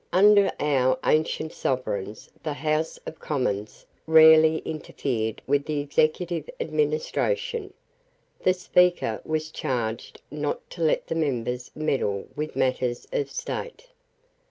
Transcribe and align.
Under 0.11 0.51
our 0.59 0.97
ancient 1.05 1.53
sovereigns 1.53 2.27
the 2.41 2.53
House 2.53 2.97
of 3.05 3.19
Commons 3.19 3.85
rarely 4.07 4.57
interfered 4.65 5.43
with 5.45 5.65
the 5.65 5.79
executive 5.79 6.49
administration. 6.59 7.71
The 8.41 8.55
Speaker 8.55 9.21
was 9.23 9.51
charged 9.51 10.19
not 10.31 10.67
to 10.71 10.81
let 10.81 11.05
the 11.05 11.13
members 11.13 11.69
meddle 11.75 12.27
with 12.35 12.55
matters 12.55 13.07
of 13.13 13.29
State. 13.29 13.89